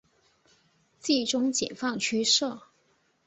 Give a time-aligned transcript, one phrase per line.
[0.99, 2.59] 冀中解放区设。